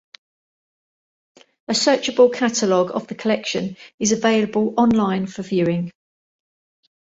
[1.67, 5.91] A searchable catalogue of the collection is available on-line for viewing.